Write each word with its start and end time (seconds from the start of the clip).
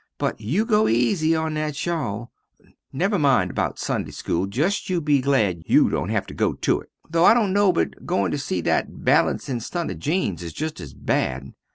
But 0.17 0.41
you 0.41 0.65
go 0.65 0.85
eezy 0.85 1.39
on 1.39 1.53
that 1.53 1.75
shawl. 1.75 2.31
Never 2.91 3.17
you 3.17 3.21
mind 3.21 3.51
about 3.51 3.77
Sunday 3.77 4.09
school, 4.09 4.47
just 4.47 4.89
you 4.89 4.99
be 4.99 5.21
glad 5.21 5.61
you 5.67 5.89
dont 5.91 6.09
have 6.09 6.25
to 6.25 6.33
go 6.33 6.53
to 6.53 6.79
it, 6.81 6.89
though 7.07 7.25
I 7.25 7.35
dont 7.35 7.53
no 7.53 7.71
but 7.71 8.03
goin 8.07 8.31
to 8.31 8.39
see 8.39 8.61
that 8.61 9.05
balancin 9.05 9.59
stunt 9.59 9.91
of 9.91 9.99
Jeans 9.99 10.41
is 10.41 10.53
just 10.53 10.79
as 10.79 10.95
bad. 10.95 11.53